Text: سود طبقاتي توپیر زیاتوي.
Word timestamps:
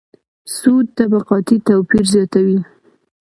سود 0.55 0.85
طبقاتي 0.97 1.57
توپیر 1.67 2.05
زیاتوي. 2.13 2.59